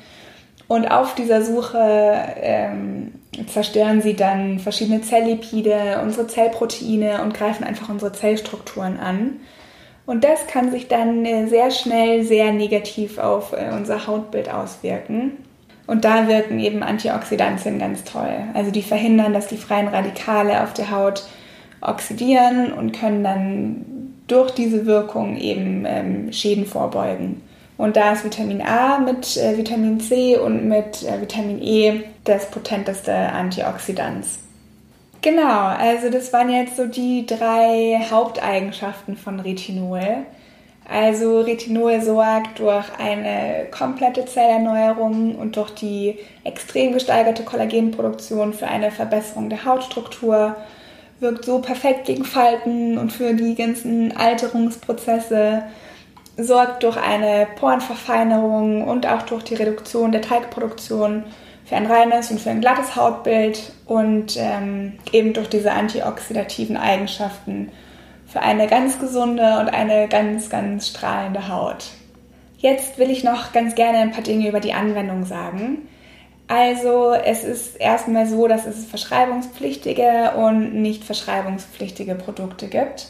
Und 0.68 0.86
auf 0.90 1.14
dieser 1.14 1.42
Suche 1.42 1.78
ähm, 2.36 3.12
zerstören 3.52 4.00
sie 4.00 4.14
dann 4.14 4.58
verschiedene 4.58 5.02
Zelllipide, 5.02 6.00
unsere 6.02 6.26
Zellproteine 6.26 7.22
und 7.22 7.34
greifen 7.34 7.64
einfach 7.64 7.88
unsere 7.88 8.12
Zellstrukturen 8.12 8.98
an. 8.98 9.40
Und 10.06 10.24
das 10.24 10.46
kann 10.46 10.70
sich 10.70 10.88
dann 10.88 11.24
äh, 11.24 11.46
sehr 11.46 11.70
schnell 11.70 12.24
sehr 12.24 12.52
negativ 12.52 13.18
auf 13.18 13.52
äh, 13.52 13.70
unser 13.74 14.06
Hautbild 14.06 14.52
auswirken. 14.52 15.32
Und 15.86 16.04
da 16.04 16.28
wirken 16.28 16.60
eben 16.60 16.82
Antioxidantien 16.82 17.78
ganz 17.78 18.04
toll. 18.04 18.36
Also 18.54 18.70
die 18.70 18.82
verhindern, 18.82 19.34
dass 19.34 19.48
die 19.48 19.56
freien 19.56 19.88
Radikale 19.88 20.62
auf 20.62 20.72
der 20.72 20.90
Haut 20.90 21.24
oxidieren 21.80 22.72
und 22.72 22.92
können 22.92 23.24
dann 23.24 23.84
durch 24.26 24.50
diese 24.52 24.86
Wirkung 24.86 25.36
eben 25.36 25.84
ähm, 25.86 26.32
Schäden 26.32 26.64
vorbeugen. 26.64 27.42
Und 27.76 27.96
da 27.96 28.12
ist 28.12 28.24
Vitamin 28.24 28.62
A 28.62 28.98
mit 28.98 29.36
äh, 29.36 29.58
Vitamin 29.58 30.00
C 30.00 30.38
und 30.38 30.66
mit 30.68 31.02
äh, 31.02 31.20
Vitamin 31.20 31.60
E 31.60 32.02
das 32.24 32.50
potenteste 32.50 33.12
Antioxidant. 33.12 34.24
Genau, 35.24 35.68
also 35.68 36.10
das 36.10 36.34
waren 36.34 36.50
jetzt 36.50 36.76
so 36.76 36.84
die 36.84 37.24
drei 37.24 37.98
Haupteigenschaften 38.10 39.16
von 39.16 39.40
Retinol. 39.40 40.26
Also 40.86 41.40
Retinol 41.40 42.02
sorgt 42.02 42.58
durch 42.58 42.84
eine 42.98 43.64
komplette 43.70 44.26
Zellerneuerung 44.26 45.34
und 45.36 45.56
durch 45.56 45.70
die 45.70 46.18
extrem 46.44 46.92
gesteigerte 46.92 47.42
Kollagenproduktion 47.42 48.52
für 48.52 48.66
eine 48.66 48.90
Verbesserung 48.90 49.48
der 49.48 49.64
Hautstruktur, 49.64 50.56
wirkt 51.20 51.46
so 51.46 51.58
perfekt 51.60 52.04
gegen 52.04 52.26
Falten 52.26 52.98
und 52.98 53.10
für 53.10 53.32
die 53.32 53.54
ganzen 53.54 54.14
Alterungsprozesse, 54.14 55.62
sorgt 56.36 56.82
durch 56.82 56.98
eine 56.98 57.46
Porenverfeinerung 57.56 58.86
und 58.86 59.06
auch 59.06 59.22
durch 59.22 59.44
die 59.44 59.54
Reduktion 59.54 60.12
der 60.12 60.20
Teigproduktion 60.20 61.24
für 61.64 61.76
ein 61.76 61.86
reines 61.86 62.30
und 62.30 62.40
für 62.40 62.50
ein 62.50 62.60
glattes 62.60 62.94
Hautbild 62.96 63.72
und 63.86 64.36
ähm, 64.36 64.94
eben 65.12 65.32
durch 65.32 65.48
diese 65.48 65.72
antioxidativen 65.72 66.76
Eigenschaften 66.76 67.70
für 68.26 68.40
eine 68.40 68.66
ganz 68.66 68.98
gesunde 68.98 69.58
und 69.60 69.68
eine 69.68 70.08
ganz, 70.08 70.50
ganz 70.50 70.88
strahlende 70.88 71.48
Haut. 71.48 71.86
Jetzt 72.58 72.98
will 72.98 73.10
ich 73.10 73.24
noch 73.24 73.52
ganz 73.52 73.74
gerne 73.74 73.98
ein 73.98 74.10
paar 74.10 74.22
Dinge 74.22 74.48
über 74.48 74.60
die 74.60 74.72
Anwendung 74.72 75.24
sagen. 75.24 75.88
Also 76.48 77.12
es 77.12 77.44
ist 77.44 77.76
erstmal 77.76 78.26
so, 78.26 78.48
dass 78.48 78.66
es 78.66 78.84
verschreibungspflichtige 78.84 80.32
und 80.36 80.74
nicht 80.74 81.04
verschreibungspflichtige 81.04 82.14
Produkte 82.14 82.68
gibt, 82.68 83.08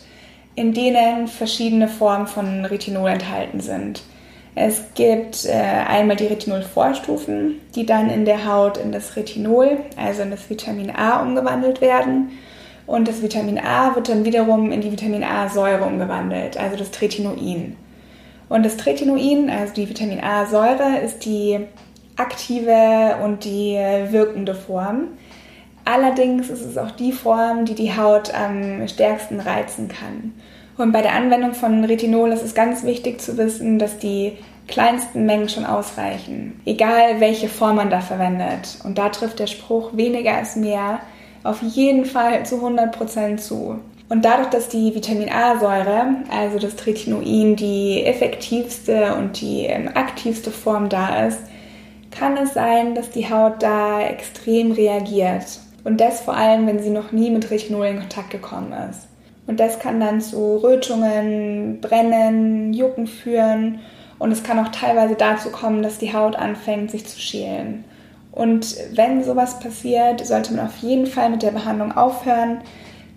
in 0.54 0.73
denen 0.73 1.26
verschiedene 1.26 1.88
Formen 1.88 2.26
von 2.26 2.64
Retinol 2.64 3.11
enthalten 3.11 3.61
sind. 3.61 4.02
Es 4.56 4.82
gibt 4.94 5.46
äh, 5.46 5.52
einmal 5.52 6.16
die 6.16 6.26
Retinol-Vorstufen, 6.26 7.61
die 7.75 7.87
dann 7.87 8.08
in 8.08 8.25
der 8.25 8.46
Haut 8.46 8.76
in 8.76 8.92
das 8.92 9.16
Retinol, 9.16 9.78
also 9.96 10.23
in 10.23 10.30
das 10.30 10.49
Vitamin 10.49 10.90
A, 10.94 11.23
umgewandelt 11.23 11.80
werden. 11.80 12.30
Und 12.87 13.08
das 13.08 13.23
Vitamin 13.23 13.58
A 13.58 13.94
wird 13.94 14.08
dann 14.08 14.25
wiederum 14.25 14.70
in 14.70 14.80
die 14.80 14.92
Vitamin 14.92 15.25
A-Säure 15.25 15.84
umgewandelt, 15.84 16.56
also 16.56 16.76
das 16.76 16.90
Tretinoin. 16.90 17.76
Und 18.49 18.64
das 18.64 18.76
Tretinoin, 18.76 19.50
also 19.50 19.73
die 19.75 19.88
Vitamin 19.88 20.20
A-Säure, 20.20 21.00
ist 21.02 21.25
die 21.25 21.61
aktive 22.16 23.16
und 23.25 23.44
die 23.44 23.75
wirkende 24.11 24.54
Form. 24.54 25.08
Allerdings 25.84 26.49
ist 26.49 26.62
es 26.62 26.78
auch 26.78 26.92
die 26.92 27.12
Form, 27.12 27.64
die 27.64 27.75
die 27.75 27.96
Haut 27.96 28.32
am 28.32 28.87
stärksten 28.87 29.40
reizen 29.40 29.88
kann. 29.88 30.32
Und 30.76 30.92
bei 30.92 31.02
der 31.02 31.14
Anwendung 31.14 31.54
von 31.54 31.84
Retinol 31.84 32.30
ist 32.32 32.44
es 32.44 32.54
ganz 32.54 32.82
wichtig 32.84 33.20
zu 33.20 33.36
wissen, 33.36 33.78
dass 33.78 33.98
die 33.98 34.32
kleinsten 34.66 35.26
Mengen 35.26 35.48
schon 35.48 35.64
ausreichen. 35.64 36.60
Egal 36.64 37.20
welche 37.20 37.48
Form 37.48 37.76
man 37.76 37.90
da 37.90 38.00
verwendet. 38.00 38.78
Und 38.84 38.98
da 38.98 39.08
trifft 39.10 39.38
der 39.38 39.46
Spruch 39.46 39.96
weniger 39.96 40.40
ist 40.40 40.56
mehr 40.56 41.00
auf 41.44 41.62
jeden 41.62 42.06
Fall 42.06 42.44
zu 42.46 42.56
100% 42.56 43.36
zu. 43.36 43.78
Und 44.08 44.24
dadurch, 44.24 44.48
dass 44.48 44.68
die 44.68 44.94
Vitamin 44.94 45.30
A-Säure, 45.30 46.06
also 46.30 46.58
das 46.58 46.76
Tretinoin, 46.76 47.56
die 47.56 48.04
effektivste 48.04 49.14
und 49.14 49.40
die 49.40 49.66
ähm, 49.66 49.90
aktivste 49.94 50.50
Form 50.50 50.88
da 50.88 51.26
ist, 51.26 51.40
kann 52.10 52.36
es 52.36 52.54
sein, 52.54 52.94
dass 52.94 53.10
die 53.10 53.28
Haut 53.28 53.62
da 53.62 54.00
extrem 54.02 54.72
reagiert. 54.72 55.44
Und 55.84 56.00
das 56.00 56.20
vor 56.20 56.34
allem, 56.36 56.66
wenn 56.66 56.82
sie 56.82 56.90
noch 56.90 57.12
nie 57.12 57.30
mit 57.30 57.50
Retinol 57.50 57.86
in 57.86 57.98
Kontakt 57.98 58.30
gekommen 58.30 58.72
ist. 58.90 59.06
Und 59.46 59.60
das 59.60 59.78
kann 59.78 60.00
dann 60.00 60.20
zu 60.20 60.56
Rötungen, 60.56 61.80
Brennen, 61.80 62.72
Jucken 62.72 63.06
führen. 63.06 63.80
Und 64.18 64.32
es 64.32 64.42
kann 64.42 64.58
auch 64.58 64.68
teilweise 64.68 65.16
dazu 65.16 65.50
kommen, 65.50 65.82
dass 65.82 65.98
die 65.98 66.14
Haut 66.14 66.36
anfängt, 66.36 66.90
sich 66.90 67.06
zu 67.06 67.20
schälen. 67.20 67.84
Und 68.32 68.76
wenn 68.94 69.22
sowas 69.22 69.60
passiert, 69.60 70.24
sollte 70.26 70.54
man 70.54 70.66
auf 70.66 70.78
jeden 70.78 71.06
Fall 71.06 71.30
mit 71.30 71.42
der 71.42 71.52
Behandlung 71.52 71.96
aufhören, 71.96 72.58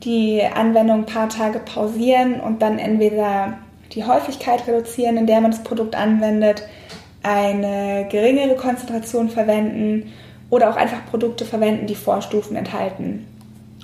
die 0.03 0.43
Anwendung 0.43 0.99
ein 0.99 1.05
paar 1.05 1.29
Tage 1.29 1.59
pausieren 1.59 2.39
und 2.39 2.61
dann 2.61 2.77
entweder 2.77 3.57
die 3.93 4.03
Häufigkeit 4.03 4.67
reduzieren, 4.67 5.17
in 5.17 5.25
der 5.25 5.41
man 5.41 5.51
das 5.51 5.63
Produkt 5.63 5.95
anwendet, 5.95 6.63
eine 7.23 8.07
geringere 8.09 8.55
Konzentration 8.55 9.29
verwenden 9.29 10.13
oder 10.49 10.69
auch 10.69 10.75
einfach 10.75 11.05
Produkte 11.09 11.45
verwenden, 11.45 11.87
die 11.87 11.95
Vorstufen 11.95 12.55
enthalten. 12.55 13.25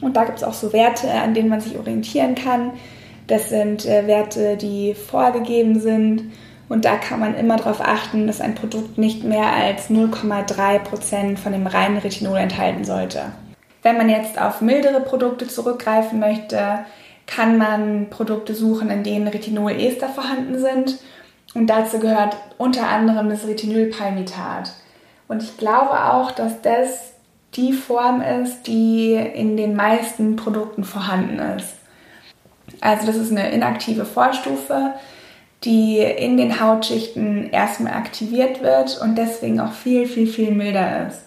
Und 0.03 0.17
da 0.17 0.25
gibt 0.25 0.38
es 0.38 0.43
auch 0.43 0.53
so 0.53 0.74
Werte, 0.74 1.10
an 1.12 1.33
denen 1.33 1.50
man 1.50 1.62
sich 1.62 1.77
orientieren 1.77 2.36
kann. 2.36 2.72
Das 3.27 3.50
sind 3.50 3.86
äh, 3.86 4.05
Werte, 4.07 4.57
die 4.57 4.93
vorgegeben 4.93 5.79
sind 5.79 6.31
und 6.69 6.86
da 6.86 6.95
kann 6.95 7.19
man 7.19 7.36
immer 7.36 7.57
darauf 7.57 7.81
achten, 7.81 8.25
dass 8.25 8.41
ein 8.41 8.55
Produkt 8.55 8.98
nicht 8.98 9.24
mehr 9.24 9.53
als 9.53 9.89
0,3% 9.89 11.38
von 11.38 11.51
dem 11.51 11.67
reinen 11.67 11.98
Retinol 11.98 12.38
enthalten 12.38 12.83
sollte. 12.83 13.31
Wenn 13.81 13.98
man 13.98 14.10
jetzt 14.10 14.41
auf 14.41 14.62
mildere 14.62 15.01
Produkte 15.01 15.48
zurückgreifen 15.48 16.19
möchte, 16.19 16.79
kann 17.27 17.57
man 17.57 18.10
Produkte 18.10 18.55
suchen, 18.55 18.89
in 18.89 19.03
denen 19.03 19.27
Retinol-Ester 19.27 20.10
vorhanden 20.10 20.57
sind. 20.57 21.00
Und 21.53 21.67
dazu 21.67 22.00
gehört 22.00 22.38
unter 22.57 22.88
anderem 22.88 23.29
das 23.29 23.45
Retinylpalmitat. 23.45 24.74
Und 25.27 25.43
ich 25.43 25.57
glaube 25.57 25.91
auch, 25.91 26.31
dass 26.31 26.62
das 26.62 27.12
die 27.55 27.74
Form 27.74 28.22
ist, 28.22 28.67
die 28.67 29.13
in 29.13 29.57
den 29.57 29.75
meisten 29.75 30.36
Produkten 30.36 30.83
vorhanden 30.83 31.39
ist. 31.39 31.75
Also 32.81 33.05
das 33.05 33.15
ist 33.15 33.31
eine 33.31 33.51
inaktive 33.51 34.05
Vorstufe, 34.05 34.93
die 35.63 36.00
in 36.00 36.38
den 36.38 36.60
Hautschichten 36.60 37.50
erstmal 37.51 37.93
aktiviert 37.93 38.62
wird 38.62 39.00
und 39.01 39.17
deswegen 39.17 39.60
auch 39.60 39.72
viel, 39.72 40.07
viel, 40.07 40.27
viel 40.27 40.51
milder 40.51 41.07
ist. 41.07 41.22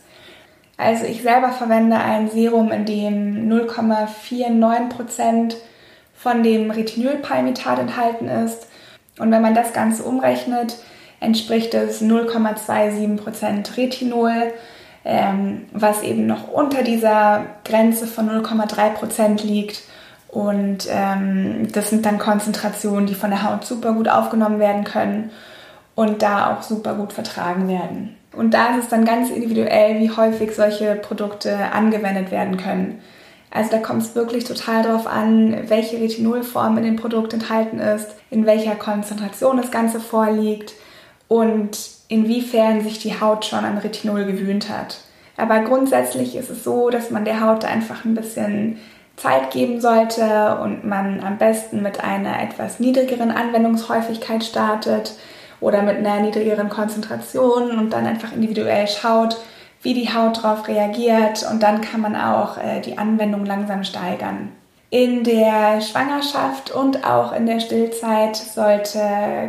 Also 0.76 1.06
ich 1.06 1.22
selber 1.22 1.52
verwende 1.52 1.96
ein 1.96 2.28
Serum, 2.28 2.70
in 2.70 2.84
dem 2.84 3.50
0,49% 3.50 5.54
von 6.14 6.42
dem 6.42 6.70
Retinylpalmitat 6.70 7.78
enthalten 7.78 8.28
ist. 8.28 8.66
Und 9.18 9.30
wenn 9.30 9.40
man 9.40 9.54
das 9.54 9.72
Ganze 9.72 10.02
umrechnet, 10.02 10.76
entspricht 11.20 11.72
es 11.72 12.02
0,27% 12.02 13.78
Retinol, 13.78 14.52
ähm, 15.06 15.66
was 15.72 16.02
eben 16.02 16.26
noch 16.26 16.48
unter 16.52 16.82
dieser 16.82 17.46
Grenze 17.64 18.06
von 18.06 18.28
0,3% 18.28 19.42
liegt. 19.46 19.82
Und 20.28 20.88
ähm, 20.90 21.68
das 21.72 21.90
sind 21.90 22.04
dann 22.04 22.18
Konzentrationen, 22.18 23.06
die 23.06 23.14
von 23.14 23.30
der 23.30 23.44
Haut 23.44 23.64
super 23.64 23.92
gut 23.92 24.08
aufgenommen 24.08 24.58
werden 24.58 24.84
können 24.84 25.30
und 25.94 26.22
da 26.22 26.52
auch 26.52 26.62
super 26.62 26.94
gut 26.94 27.12
vertragen 27.12 27.68
werden. 27.68 28.16
Und 28.32 28.52
da 28.52 28.74
ist 28.74 28.84
es 28.84 28.88
dann 28.88 29.04
ganz 29.04 29.30
individuell, 29.30 30.00
wie 30.00 30.10
häufig 30.10 30.54
solche 30.54 30.96
Produkte 30.96 31.56
angewendet 31.72 32.30
werden 32.30 32.56
können. 32.58 33.00
Also 33.50 33.70
da 33.70 33.78
kommt 33.78 34.02
es 34.02 34.14
wirklich 34.14 34.44
total 34.44 34.82
darauf 34.82 35.06
an, 35.06 35.56
welche 35.68 35.98
Retinolform 35.98 36.76
in 36.78 36.84
dem 36.84 36.96
Produkt 36.96 37.32
enthalten 37.32 37.78
ist, 37.78 38.08
in 38.28 38.44
welcher 38.44 38.74
Konzentration 38.74 39.56
das 39.56 39.70
Ganze 39.70 40.00
vorliegt 40.00 40.74
und 41.28 41.95
inwiefern 42.08 42.82
sich 42.82 42.98
die 42.98 43.20
Haut 43.20 43.44
schon 43.44 43.64
an 43.64 43.78
Retinol 43.78 44.24
gewöhnt 44.24 44.68
hat. 44.68 45.00
Aber 45.36 45.60
grundsätzlich 45.60 46.36
ist 46.36 46.50
es 46.50 46.64
so, 46.64 46.90
dass 46.90 47.10
man 47.10 47.24
der 47.24 47.40
Haut 47.40 47.64
einfach 47.64 48.04
ein 48.04 48.14
bisschen 48.14 48.78
Zeit 49.16 49.50
geben 49.50 49.80
sollte 49.80 50.58
und 50.62 50.84
man 50.84 51.20
am 51.20 51.38
besten 51.38 51.82
mit 51.82 52.02
einer 52.02 52.42
etwas 52.42 52.80
niedrigeren 52.80 53.30
Anwendungshäufigkeit 53.30 54.44
startet 54.44 55.14
oder 55.60 55.82
mit 55.82 55.96
einer 55.96 56.20
niedrigeren 56.20 56.68
Konzentration 56.68 57.78
und 57.78 57.90
dann 57.90 58.06
einfach 58.06 58.32
individuell 58.32 58.86
schaut, 58.86 59.38
wie 59.82 59.94
die 59.94 60.12
Haut 60.12 60.38
darauf 60.38 60.68
reagiert 60.68 61.46
und 61.50 61.62
dann 61.62 61.80
kann 61.80 62.00
man 62.00 62.16
auch 62.16 62.58
äh, 62.58 62.80
die 62.80 62.98
Anwendung 62.98 63.46
langsam 63.46 63.84
steigern. 63.84 64.52
In 64.90 65.24
der 65.24 65.80
Schwangerschaft 65.80 66.70
und 66.70 67.04
auch 67.04 67.32
in 67.32 67.46
der 67.46 67.58
Stillzeit 67.58 68.36
sollte 68.36 69.00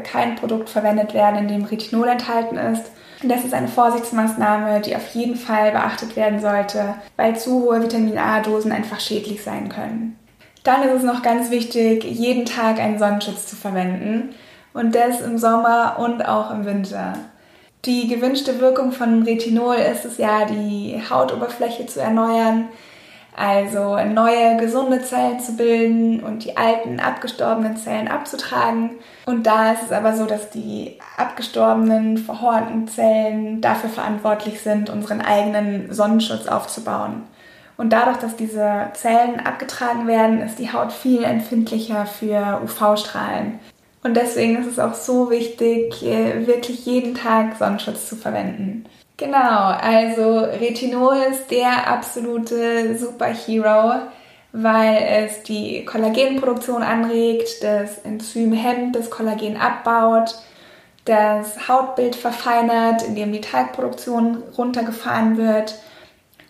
kein 0.03 0.35
Produkt 0.35 0.69
verwendet 0.69 1.13
werden, 1.13 1.39
in 1.39 1.47
dem 1.47 1.63
Retinol 1.63 2.07
enthalten 2.07 2.57
ist. 2.57 2.85
Das 3.23 3.43
ist 3.43 3.53
eine 3.53 3.67
Vorsichtsmaßnahme, 3.67 4.81
die 4.81 4.95
auf 4.95 5.13
jeden 5.13 5.35
Fall 5.35 5.71
beachtet 5.71 6.15
werden 6.15 6.39
sollte, 6.39 6.95
weil 7.15 7.35
zu 7.35 7.63
hohe 7.63 7.83
Vitamin 7.83 8.17
A-Dosen 8.17 8.71
einfach 8.71 8.99
schädlich 8.99 9.43
sein 9.43 9.69
können. 9.69 10.17
Dann 10.63 10.83
ist 10.83 10.97
es 10.97 11.03
noch 11.03 11.21
ganz 11.21 11.49
wichtig, 11.49 12.03
jeden 12.03 12.45
Tag 12.45 12.79
einen 12.79 12.99
Sonnenschutz 12.99 13.47
zu 13.47 13.55
verwenden 13.55 14.35
und 14.73 14.93
das 14.93 15.21
im 15.21 15.37
Sommer 15.37 15.97
und 15.99 16.27
auch 16.27 16.51
im 16.51 16.65
Winter. 16.65 17.13
Die 17.85 18.07
gewünschte 18.07 18.59
Wirkung 18.59 18.91
von 18.91 19.23
Retinol 19.23 19.75
ist 19.75 20.03
es 20.03 20.17
ja, 20.17 20.45
die 20.45 21.01
Hautoberfläche 21.09 21.85
zu 21.85 22.01
erneuern, 22.01 22.67
also 23.37 23.97
neue 24.03 24.57
gesunde 24.57 25.03
Zellen 25.03 25.39
zu 25.39 25.55
bilden 25.55 26.21
und 26.21 26.43
die 26.43 26.57
alten 26.57 26.99
abgestorbenen 26.99 27.77
Zellen 27.77 28.07
abzutragen. 28.07 28.97
Und 29.27 29.45
da 29.45 29.73
ist 29.73 29.83
es 29.83 29.91
aber 29.91 30.15
so, 30.15 30.25
dass 30.25 30.49
die 30.49 30.97
abgestorbenen, 31.17 32.17
verhornten 32.17 32.87
Zellen 32.87 33.61
dafür 33.61 33.91
verantwortlich 33.91 34.61
sind, 34.61 34.89
unseren 34.89 35.21
eigenen 35.21 35.93
Sonnenschutz 35.93 36.47
aufzubauen. 36.47 37.23
Und 37.77 37.93
dadurch, 37.93 38.17
dass 38.17 38.35
diese 38.35 38.87
Zellen 38.93 39.39
abgetragen 39.39 40.07
werden, 40.07 40.41
ist 40.41 40.57
die 40.57 40.73
Haut 40.73 40.91
viel 40.91 41.23
empfindlicher 41.23 42.07
für 42.07 42.59
UV-Strahlen. 42.63 43.59
Und 44.01 44.17
deswegen 44.17 44.57
ist 44.57 44.67
es 44.67 44.79
auch 44.79 44.95
so 44.95 45.29
wichtig, 45.29 46.03
äh, 46.03 46.47
wirklich 46.47 46.87
jeden 46.87 47.13
Tag 47.13 47.55
Sonnenschutz 47.57 48.09
zu 48.09 48.15
verwenden. 48.15 48.85
Genau, 49.17 49.71
also 49.81 50.41
Retinol 50.41 51.15
ist 51.31 51.49
der 51.49 51.87
absolute 51.87 52.95
Superhero, 52.99 54.01
weil 54.51 54.95
es 55.25 55.41
die 55.41 55.83
Kollagenproduktion 55.85 56.83
anregt, 56.83 57.63
das 57.63 57.97
Enzym 57.99 58.53
hemmt, 58.53 58.95
das 58.95 59.09
Kollagen 59.09 59.57
abbaut, 59.57 60.35
das 61.05 61.67
Hautbild 61.67 62.15
verfeinert, 62.15 63.01
indem 63.01 63.31
die 63.31 63.41
Talgproduktion 63.41 64.43
runtergefahren 64.55 65.37
wird, 65.37 65.73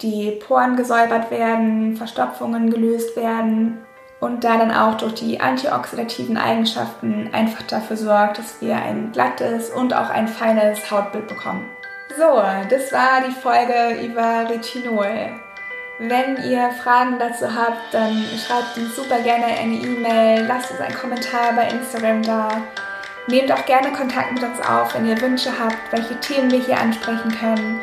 die 0.01 0.31
Poren 0.31 0.75
gesäubert 0.75 1.31
werden, 1.31 1.95
Verstopfungen 1.95 2.69
gelöst 2.69 3.15
werden 3.15 3.77
und 4.19 4.43
da 4.43 4.57
dann 4.57 4.71
auch 4.71 4.95
durch 4.97 5.13
die 5.13 5.39
antioxidativen 5.39 6.35
Eigenschaften 6.35 7.29
einfach 7.31 7.63
dafür 7.63 7.95
sorgt, 7.95 8.39
dass 8.39 8.59
wir 8.59 8.75
ein 8.75 9.13
glattes 9.13 9.69
und 9.69 9.93
auch 9.93 10.09
ein 10.09 10.27
feines 10.27 10.91
Hautbild 10.91 11.29
bekommen. 11.29 11.63
So, 12.17 12.41
das 12.67 12.91
war 12.91 13.21
die 13.21 13.31
Folge 13.31 14.03
über 14.03 14.49
Retinol. 14.49 15.29
Wenn 15.99 16.43
ihr 16.43 16.71
Fragen 16.71 17.19
dazu 17.19 17.45
habt, 17.45 17.93
dann 17.93 18.25
schreibt 18.43 18.75
uns 18.75 18.95
super 18.95 19.19
gerne 19.19 19.45
eine 19.45 19.75
E-Mail, 19.75 20.45
lasst 20.47 20.71
uns 20.71 20.81
einen 20.81 20.95
Kommentar 20.95 21.53
bei 21.55 21.67
Instagram 21.67 22.23
da. 22.23 22.49
Nehmt 23.27 23.51
auch 23.51 23.63
gerne 23.67 23.91
Kontakt 23.91 24.31
mit 24.31 24.41
uns 24.41 24.59
auf, 24.67 24.95
wenn 24.95 25.05
ihr 25.05 25.21
Wünsche 25.21 25.51
habt, 25.59 25.77
welche 25.91 26.19
Themen 26.19 26.49
wir 26.49 26.59
hier 26.59 26.79
ansprechen 26.79 27.31
können. 27.39 27.81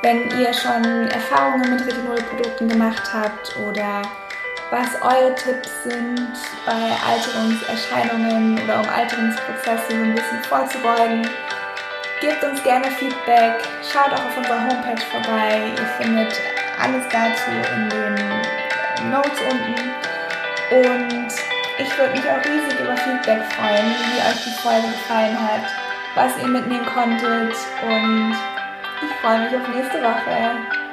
Wenn 0.00 0.30
ihr 0.40 0.54
schon 0.54 1.08
Erfahrungen 1.08 1.74
mit 1.74 1.86
Retinolprodukten 1.86 2.68
gemacht 2.68 3.12
habt 3.12 3.54
oder 3.68 4.00
was 4.70 5.02
eure 5.02 5.34
Tipps 5.34 5.84
sind 5.84 6.32
bei 6.64 6.90
Alterungserscheinungen 7.06 8.64
oder 8.64 8.80
um 8.80 8.88
Alterungsprozesse 8.88 9.90
so 9.90 9.94
ein 9.94 10.14
bisschen 10.14 10.42
vorzubeugen. 10.44 11.28
Gebt 12.20 12.42
uns 12.44 12.62
gerne 12.62 12.90
Feedback, 12.92 13.54
schaut 13.82 14.12
auch 14.12 14.24
auf 14.24 14.36
unserer 14.36 14.60
Homepage 14.60 15.04
vorbei. 15.10 15.72
Ihr 15.76 15.86
findet 15.98 16.32
alles 16.80 17.04
dazu 17.10 17.50
in 17.74 17.88
den 17.90 19.10
Notes 19.10 19.40
unten. 19.50 19.90
Und 20.70 21.28
ich 21.78 21.98
würde 21.98 22.12
mich 22.12 22.30
auch 22.30 22.44
riesig 22.44 22.80
über 22.80 22.96
Feedback 22.96 23.42
freuen, 23.52 23.94
wie 23.98 24.20
euch 24.20 24.44
die 24.44 24.62
Folge 24.62 24.88
gefallen 24.88 25.36
hat, 25.38 25.66
was 26.14 26.38
ihr 26.38 26.48
mitnehmen 26.48 26.86
konntet. 26.86 27.54
Und 27.82 28.34
ich 29.02 29.14
freue 29.20 29.40
mich 29.40 29.56
auf 29.56 29.68
nächste 29.68 30.00
Woche. 30.02 30.83